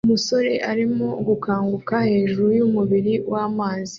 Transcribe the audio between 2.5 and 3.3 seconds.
yumubiri